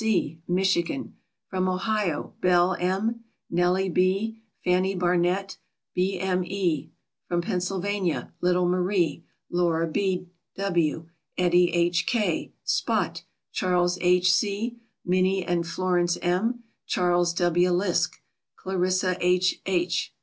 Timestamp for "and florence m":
15.45-16.63